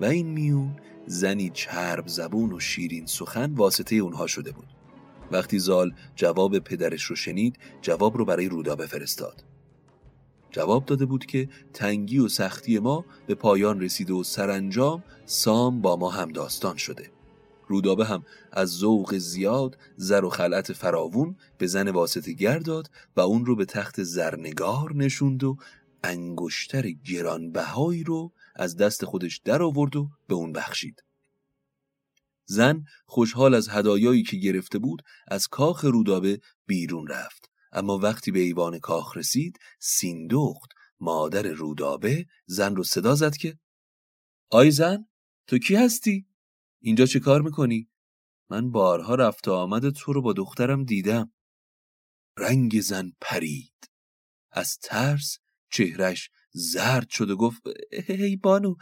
[0.00, 4.66] و این میون زنی چرب زبون و شیرین سخن واسطه اونها شده بود.
[5.32, 9.44] وقتی زال جواب پدرش رو شنید جواب رو برای رودابه فرستاد.
[10.50, 15.96] جواب داده بود که تنگی و سختی ما به پایان رسیده و سرانجام سام با
[15.96, 17.10] ما هم داستان شده.
[17.68, 23.46] رودابه هم از ذوق زیاد زر و خلعت فراوون به زن واسطه گرداد و اون
[23.46, 25.56] رو به تخت زرنگار نشوند و
[26.04, 31.02] انگشتر گرانبهایی رو از دست خودش در آورد و به اون بخشید.
[32.44, 38.40] زن خوشحال از هدایایی که گرفته بود از کاخ رودابه بیرون رفت اما وقتی به
[38.40, 43.58] ایوان کاخ رسید سیندخت مادر رودابه زن رو صدا زد که
[44.50, 45.08] آی زن
[45.46, 46.27] تو کی هستی؟
[46.80, 47.88] اینجا چه کار می‌کنی؟
[48.50, 51.32] من بارها رفت آمد تو رو با دخترم دیدم.
[52.38, 53.90] رنگ زن پرید.
[54.52, 55.38] از ترس
[55.70, 57.62] چهرش زرد شد و گفت
[58.08, 58.74] هی بانو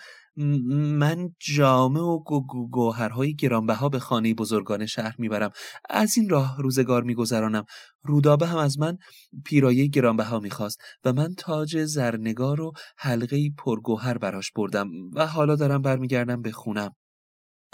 [0.99, 2.23] من جامه و
[2.71, 5.51] گوهرهای گرانبها به خانه بزرگان شهر می‌برم
[5.91, 7.65] از این راه روزگار میگذرانم
[8.03, 8.99] رودابه هم از من
[9.45, 15.83] پیرایه گرانبها می‌خواست و من تاج زرنگار و حلقه پرگوهر براش بردم و حالا دارم
[15.83, 16.91] برمیگردم به خونم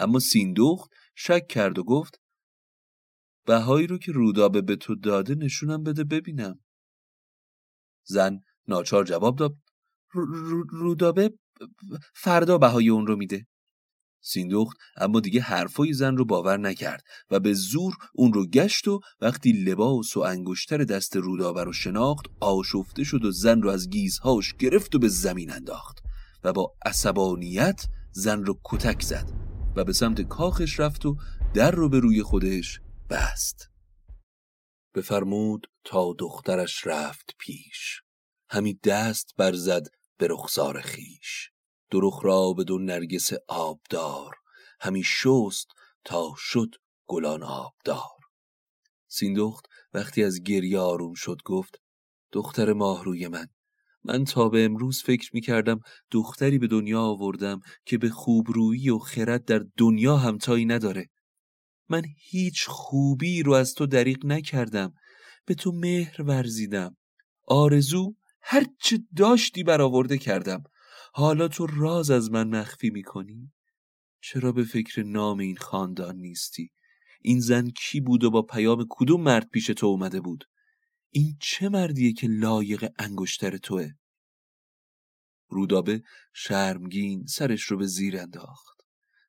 [0.03, 2.19] اما سیندخت شک کرد و گفت
[3.45, 6.59] بهایی رو که رودابه به تو داده نشونم بده ببینم.
[8.05, 9.57] زن ناچار جواب داد
[10.69, 11.33] رودابه
[12.13, 13.47] فردا بهای اون رو میده.
[14.25, 18.99] سیندخت اما دیگه حرفای زن رو باور نکرد و به زور اون رو گشت و
[19.21, 24.53] وقتی لباس و انگشتر دست رودابه رو شناخت آشفته شد و زن رو از گیزهاش
[24.53, 25.99] گرفت و به زمین انداخت
[26.43, 29.42] و با عصبانیت زن رو کتک زد.
[29.75, 31.17] و به سمت کاخش رفت و
[31.53, 33.69] در رو به روی خودش بست.
[34.95, 38.01] بفرمود تا دخترش رفت پیش.
[38.49, 41.49] همی دست برزد به رخسار خیش.
[41.91, 44.35] درخ را به دو نرگس آبدار.
[44.79, 45.67] همی شست
[46.05, 46.75] تا شد
[47.07, 48.23] گلان آبدار.
[49.07, 51.81] سیندخت وقتی از گریه آروم شد گفت
[52.31, 53.47] دختر ماهروی من
[54.03, 55.79] من تا به امروز فکر می کردم
[56.11, 61.09] دختری به دنیا آوردم که به خوبرویی و خرد در دنیا همتایی نداره.
[61.89, 64.93] من هیچ خوبی رو از تو دریغ نکردم.
[65.45, 66.97] به تو مهر ورزیدم.
[67.47, 70.63] آرزو هرچه داشتی برآورده کردم.
[71.13, 73.51] حالا تو راز از من مخفی می‌کنی؟
[74.21, 76.71] چرا به فکر نام این خاندان نیستی؟
[77.21, 80.43] این زن کی بود و با پیام کدوم مرد پیش تو اومده بود؟
[81.15, 83.91] این چه مردیه که لایق انگشتر توه؟
[85.49, 86.03] رودابه
[86.33, 88.81] شرمگین سرش رو به زیر انداخت.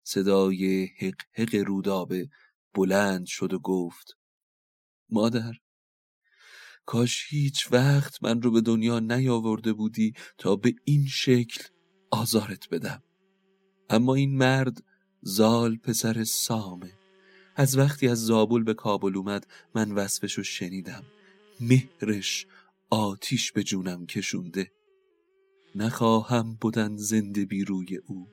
[0.03, 2.29] صدای حق حق رودابه
[2.75, 4.17] بلند شد و گفت
[5.11, 5.53] مادر
[6.87, 11.65] کاش هیچ وقت من رو به دنیا نیاورده بودی تا به این شکل
[12.11, 13.03] آزارت بدم.
[13.91, 14.83] اما این مرد
[15.23, 16.93] زال پسر سامه.
[17.57, 21.05] از وقتی از زابل به کابل اومد من وصفشو شنیدم.
[21.61, 22.47] مهرش
[22.91, 24.73] آتیش به جونم کشونده.
[25.75, 28.29] نخواهم بودن زنده بی روی او.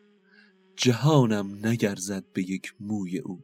[0.76, 3.43] جهانم نگرزد به یک موی او.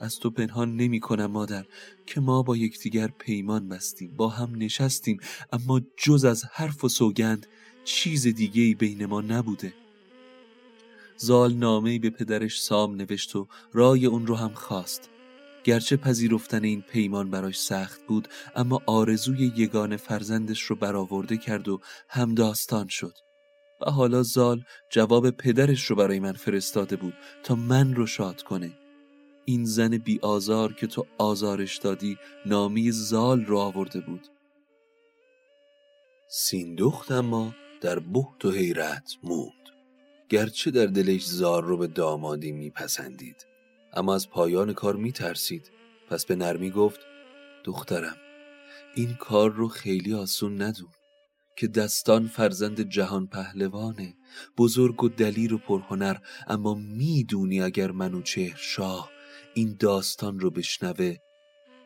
[0.00, 1.66] از تو پنهان نمی کنم مادر
[2.06, 5.20] که ما با یکدیگر پیمان بستیم با هم نشستیم
[5.52, 7.46] اما جز از حرف و سوگند
[7.84, 9.74] چیز دیگه بین ما نبوده.
[11.16, 15.10] زال نامه به پدرش سام نوشت و رای اون رو هم خواست.
[15.68, 21.80] گرچه پذیرفتن این پیمان براش سخت بود اما آرزوی یگان فرزندش رو برآورده کرد و
[22.08, 23.14] همداستان شد.
[23.80, 28.70] و حالا زال جواب پدرش رو برای من فرستاده بود تا من رو شاد کنه.
[29.44, 34.26] این زن بی آزار که تو آزارش دادی نامی زال رو آورده بود.
[36.28, 39.52] سیندخت اما در بحت و حیرت موند.
[40.28, 43.57] گرچه در دلش زار رو به دامادی میپسندید.
[43.98, 45.70] اما از پایان کار میترسید.
[46.10, 47.00] پس به نرمی گفت
[47.64, 48.16] دخترم
[48.94, 50.88] این کار رو خیلی آسون ندون
[51.56, 54.14] که دستان فرزند جهان پهلوانه
[54.58, 59.10] بزرگ و دلیر و پرهنر اما می‌دونی اگر منوچهر شاه
[59.54, 61.16] این داستان رو بشنوه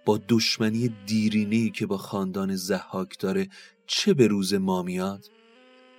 [0.05, 3.49] با دشمنی دیرینهی که با خاندان زحاک داره
[3.87, 5.25] چه به روز ما میاد؟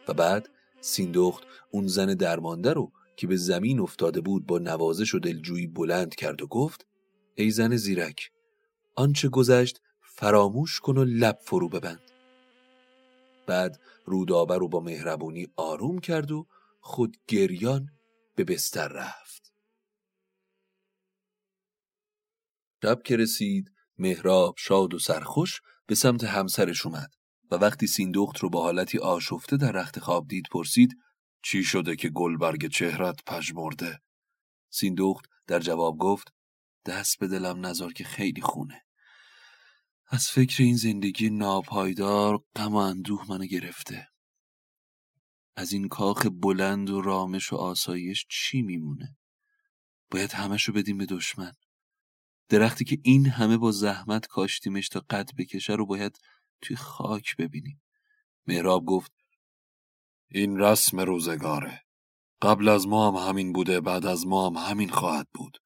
[0.07, 0.49] و بعد
[0.81, 6.15] سیندخت اون زن درمانده رو که به زمین افتاده بود با نوازش و دلجویی بلند
[6.15, 6.85] کرد و گفت
[7.35, 8.31] ای زن زیرک
[8.95, 12.01] آنچه گذشت فراموش کن و لب فرو ببند.
[13.47, 16.47] بعد رودابه رو با مهربونی آروم کرد و
[16.79, 17.89] خود گریان
[18.35, 19.53] به بستر رفت.
[22.83, 27.13] شب که رسید مهراب شاد و سرخوش به سمت همسرش اومد
[27.51, 30.97] و وقتی سیندخت رو با حالتی آشفته در رخت خواب دید پرسید
[31.43, 34.01] چی شده که گلبرگ چهرت پژمرده
[34.69, 36.33] سیندخت در جواب گفت
[36.85, 38.85] دست به دلم نزار که خیلی خونه.
[40.07, 44.07] از فکر این زندگی ناپایدار غم و اندوه منو گرفته.
[45.55, 49.17] از این کاخ بلند و رامش و آسایش چی میمونه؟
[50.11, 51.53] باید همشو بدیم به دشمن.
[52.49, 56.19] درختی که این همه با زحمت کاشتیمش تا قد بکشه رو باید
[56.61, 57.81] توی خاک ببینیم.
[58.47, 59.11] مهراب گفت
[60.35, 61.83] این رسم روزگاره.
[62.41, 65.57] قبل از ما هم همین بوده بعد از ما هم همین خواهد بود.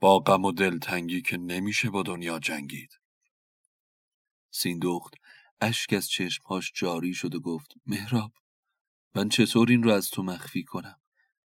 [0.00, 2.90] با غم و دلتنگی که نمیشه با دنیا جنگید.
[4.50, 5.14] سیندخت
[5.60, 8.32] اشک از چشمهاش جاری شد و گفت مهراب
[9.14, 11.00] من چطور این رو از تو مخفی کنم؟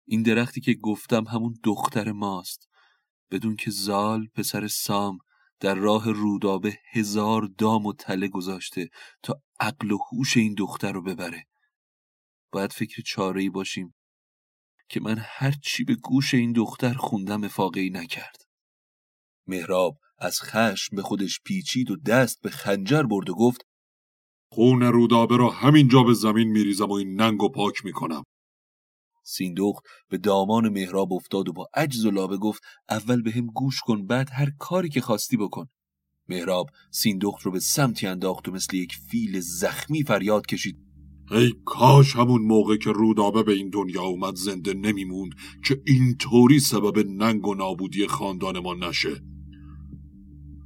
[0.05, 2.69] این درختی که گفتم همون دختر ماست.
[3.31, 5.19] بدون که زال پسر سام
[5.61, 8.91] در راه رودابه هزار دام و تله گذاشته
[9.23, 11.47] تا عقل و هوش این دختر رو ببره.
[12.53, 13.95] باید فکر چاره باشیم
[14.89, 18.45] که من هر چی به گوش این دختر خوندم افاقه نکرد.
[19.47, 23.61] مهراب از خشم به خودش پیچید و دست به خنجر برد و گفت
[24.53, 28.25] خون رودابه را همینجا به زمین میریزم و این ننگ و پاک می‌کنم.
[29.25, 33.81] سیندخت به دامان مهراب افتاد و با عجز و لابه گفت اول به هم گوش
[33.81, 35.67] کن بعد هر کاری که خواستی بکن.
[36.29, 40.88] مهراب سیندخت رو به سمتی انداخت و مثل یک فیل زخمی فریاد کشید.
[41.31, 45.33] ای کاش همون موقع که رودابه به این دنیا اومد زنده نمیموند
[45.65, 49.23] که اینطوری سبب ننگ و نابودی خاندان ما نشه.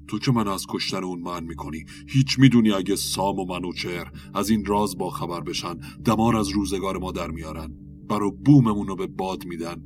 [0.08, 1.84] تو که من از کشتن اون من می‌کنی.
[2.08, 6.98] هیچ می‌دونی اگه سام و منوچهر از این راز با خبر بشن دمار از روزگار
[6.98, 7.74] ما در میارن
[8.08, 9.82] برا بوممون رو به باد میدن.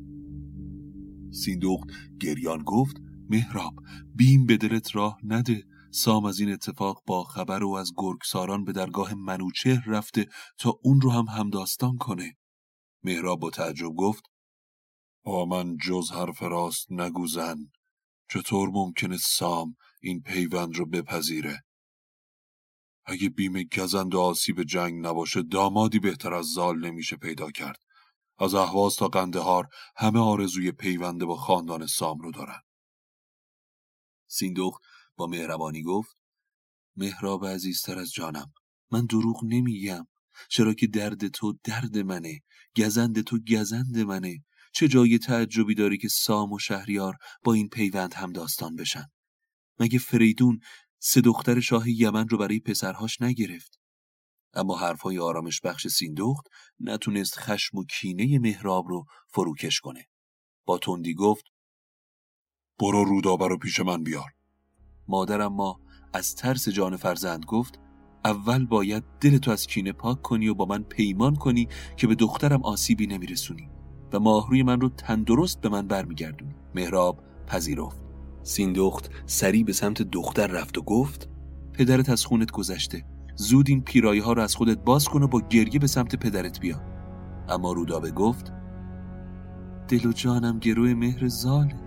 [1.30, 1.88] سیندخت
[2.20, 2.96] گریان گفت
[3.30, 3.74] مهراب
[4.14, 5.64] بیم به دلت راه نده.
[5.90, 10.26] سام از این اتفاق با خبر و از گرگساران به درگاه منوچهر رفته
[10.58, 12.36] تا اون رو هم همداستان کنه.
[13.02, 14.22] مهراب با تعجب گفت
[15.24, 17.56] با من جز حرف راست نگوزن.
[18.30, 21.64] چطور ممکنه سام این پیوند رو بپذیره؟
[23.04, 27.78] اگه بیم گزند و آسیب جنگ نباشه دامادی بهتر از زال نمیشه پیدا کرد.
[28.38, 32.60] از اهواز تا قندهار همه آرزوی پیونده با خاندان سام رو دارن.
[34.28, 34.82] سیندخت
[35.16, 36.16] با مهربانی گفت
[36.96, 38.52] مهراب عزیزتر از جانم
[38.90, 40.06] من دروغ نمیگم.
[40.48, 42.40] چرا که درد تو درد منه
[42.76, 44.44] گزند تو گزند منه.
[44.72, 49.06] چه جای تعجبی داری که سام و شهریار با این پیوند هم داستان بشن؟
[49.80, 50.60] مگه فریدون
[50.98, 53.80] سه دختر شاه یمن رو برای پسرهاش نگرفت؟
[54.54, 56.46] اما حرفهای آرامش بخش سیندخت
[56.80, 60.06] نتونست خشم و کینه مهراب رو فروکش کنه.
[60.66, 61.44] با تندی گفت
[62.78, 64.35] برو رودابه رو پیش من بیار.
[65.08, 65.80] مادرم ما
[66.12, 67.78] از ترس جان فرزند گفت
[68.24, 72.62] اول باید دلتو از کینه پاک کنی و با من پیمان کنی که به دخترم
[72.62, 73.70] آسیبی نمیرسونی
[74.12, 76.54] و ماهروی من رو تندرست به من برمیگردونی.
[76.74, 78.00] مهراب پذیرفت.
[78.42, 81.28] سیندخت سریع به سمت دختر رفت و گفت
[81.72, 83.04] پدرت از خونت گذشته.
[83.34, 86.60] زود این پیرایه ها رو از خودت باز کن و با گریه به سمت پدرت
[86.60, 86.82] بیا.
[87.48, 88.52] اما رودابه گفت
[89.88, 91.85] دل و جانم گروه مهر زاله.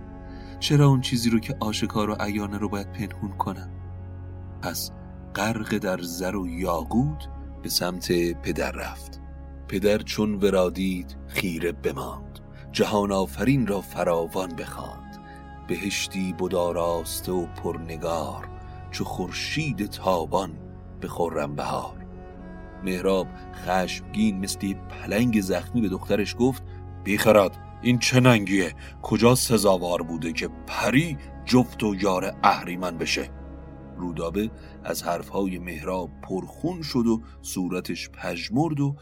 [0.60, 3.70] چرا اون چیزی رو که آشکار و عیانه رو باید پنهون کنم؟
[4.62, 4.90] پس
[5.34, 7.28] غرق در زر و یاقوت
[7.62, 9.20] به سمت پدر رفت.
[9.68, 12.38] پدر چون ورادید خیره بماند.
[12.72, 15.18] جهان آفرین را فراوان بخواند.
[15.68, 18.48] بهشتی بداراسته و پرنگار
[18.90, 20.50] چو خورشید تابان
[21.00, 22.06] به خرم بهار.
[22.84, 26.62] مهراب خشمگین مثل پلنگ زخمی به دخترش گفت
[27.04, 33.30] بیخرد این چه کجا سزاوار بوده که پری جفت و یار اهریمن بشه
[33.96, 34.50] رودابه
[34.84, 38.96] از حرفهای مهراب پرخون شد و صورتش پژمرد و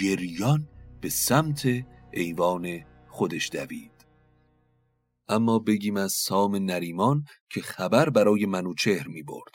[0.00, 0.68] گریان
[1.00, 1.68] به سمت
[2.12, 3.94] ایوان خودش دوید
[5.28, 9.54] اما بگیم از سام نریمان که خبر برای منوچهر می برد.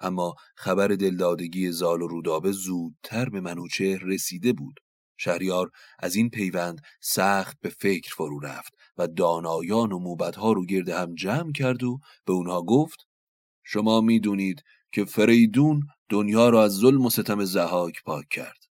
[0.00, 4.80] اما خبر دلدادگی زال و رودابه زودتر به منوچهر رسیده بود.
[5.20, 10.88] شهریار از این پیوند سخت به فکر فرو رفت و دانایان و موبدها رو گرد
[10.88, 13.06] هم جمع کرد و به اونها گفت
[13.64, 14.62] شما می‌دونید
[14.92, 18.64] که فریدون دنیا را از ظلم و ستم زهاک پاک کرد.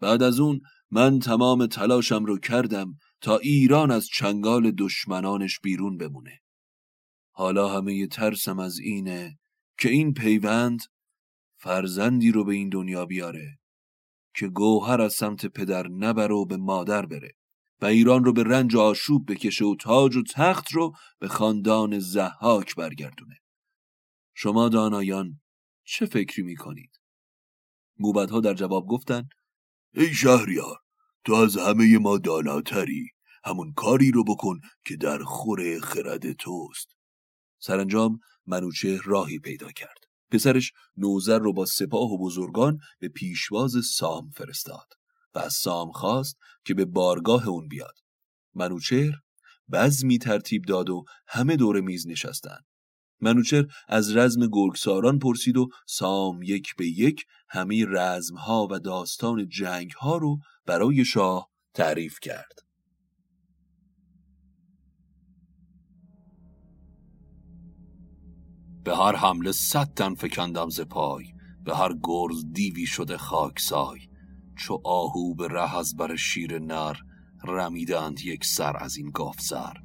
[0.00, 0.60] بعد از اون
[0.90, 6.40] من تمام تلاشم رو کردم تا ایران از چنگال دشمنانش بیرون بمونه.
[7.32, 9.38] حالا همه ترسم از اینه
[9.78, 10.80] که این پیوند
[11.56, 13.57] فرزندی رو به این دنیا بیاره
[14.38, 17.32] که گوهر از سمت پدر نبره و به مادر بره
[17.80, 21.98] و ایران رو به رنج و آشوب بکشه و تاج و تخت رو به خاندان
[21.98, 23.36] زحاک برگردونه.
[24.34, 25.40] شما دانایان
[25.84, 26.90] چه فکری می‌کنید؟
[27.98, 29.28] موبدها در جواب گفتند
[29.94, 30.76] ای شهریار
[31.24, 33.10] تو از همه ما داناتری
[33.44, 36.88] همون کاری رو بکن که در خور خرد توست
[37.58, 39.97] سرانجام منوچه راهی پیدا کرد
[40.30, 44.92] پسرش نوزر رو با سپاه و بزرگان به پیشواز سام فرستاد
[45.34, 47.94] و از سام خواست که به بارگاه اون بیاد
[48.54, 49.14] منوچهر
[49.72, 52.64] بزمی ترتیب داد و همه دور میز نشستند
[53.20, 60.16] منوچر از رزم گرگساران پرسید و سام یک به یک همه رزمها و داستان جنگها
[60.16, 62.67] رو برای شاه تعریف کرد.
[68.88, 71.24] به هر حمله صد تن فکندم ز پای
[71.64, 73.98] به هر گرز دیوی شده خاکسای.
[74.56, 76.96] چو آهو به ره از بر شیر نر
[77.44, 79.76] رمیدند یک سر از این گاف سر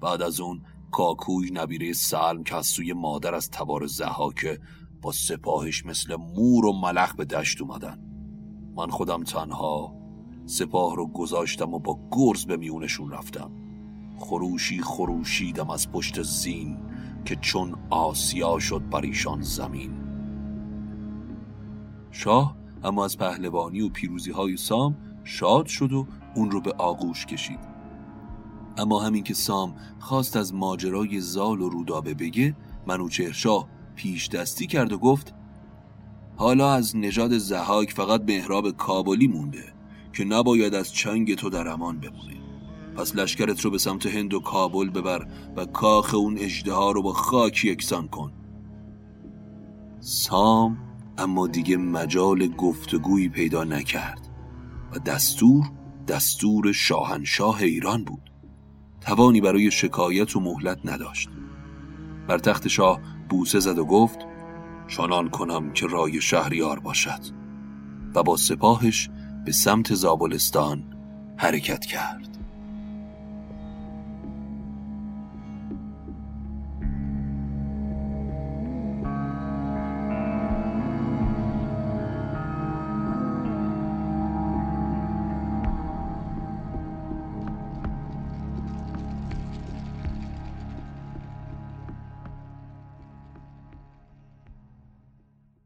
[0.00, 4.60] بعد از اون کاکوی نبیره سلم که از سوی مادر از تبار زهاکه
[5.02, 7.98] با سپاهش مثل مور و ملخ به دشت اومدن.
[8.76, 9.94] من خودم تنها
[10.46, 13.50] سپاه رو گذاشتم و با گرز به میونشون رفتم.
[14.18, 16.89] خروشی خروشیدم از پشت زین.
[17.24, 19.90] که چون آسیا شد بر ایشان زمین.
[22.10, 27.26] شاه اما از پهلوانی و پیروزی های سام شاد شد و اون رو به آغوش
[27.26, 27.58] کشید.
[28.78, 32.56] اما همین که سام خواست از ماجرای زال و رودابه بگه
[32.86, 35.34] منوچهرشاه پیش دستی کرد و گفت
[36.36, 39.72] حالا از نژاد زهاک فقط مهراب کابلی مونده
[40.12, 42.39] که نباید از چنگ تو در امان بمونه.
[42.96, 45.26] پس لشکرت رو به سمت هند و کابل ببر
[45.56, 48.32] و کاخ اون اجده رو با خاک یکسان کن.
[50.00, 50.78] سام
[51.18, 54.28] اما دیگه مجال گفتگویی پیدا نکرد
[54.92, 55.64] و دستور
[56.08, 58.30] دستور شاهنشاه ایران بود.
[59.00, 61.28] توانی برای شکایت و مهلت نداشت.
[62.28, 64.18] بر تخت شاه بوسه زد و گفت
[64.88, 67.20] چنان کنم که رای شهریار باشد.
[68.14, 69.10] و با سپاهش
[69.44, 70.84] به سمت زابلستان
[71.36, 72.29] حرکت کرد.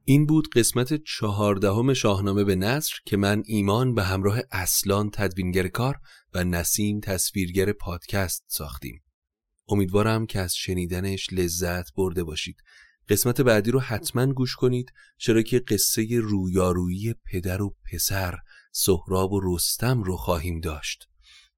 [0.07, 5.97] این بود قسمت چهاردهم شاهنامه به نصر که من ایمان به همراه اصلان تدوینگر کار
[6.35, 9.03] و نسیم تصویرگر پادکست ساختیم.
[9.69, 12.57] امیدوارم که از شنیدنش لذت برده باشید.
[13.09, 18.39] قسمت بعدی رو حتما گوش کنید چرا که قصه رویارویی پدر و پسر
[18.73, 21.09] سهراب و رستم رو خواهیم داشت.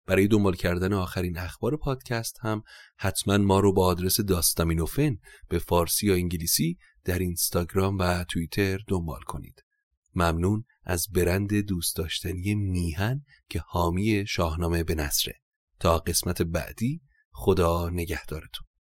[0.07, 2.62] برای دنبال کردن آخرین اخبار پادکست هم
[2.97, 5.16] حتما ما رو با آدرس داستامینوفن
[5.49, 9.64] به فارسی یا انگلیسی در اینستاگرام و توییتر دنبال کنید.
[10.14, 15.40] ممنون از برند دوست داشتنی میهن که حامی شاهنامه به نصره.
[15.80, 17.00] تا قسمت بعدی
[17.32, 18.65] خدا نگهدارتون.